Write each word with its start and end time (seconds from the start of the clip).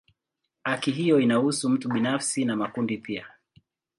Haki 0.63 0.91
hiyo 0.91 1.19
inahusu 1.19 1.69
mtu 1.69 1.89
binafsi 1.89 2.45
na 2.45 2.55
makundi 2.55 2.97
pia. 2.97 3.27